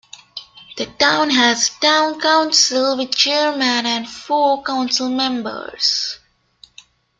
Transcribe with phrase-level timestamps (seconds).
[0.77, 6.17] The town has a town council with a chairman and four councilmembers.